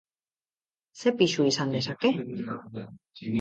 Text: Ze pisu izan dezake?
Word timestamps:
Ze 1.01 1.13
pisu 1.19 1.45
izan 1.51 1.75
dezake? 1.77 2.13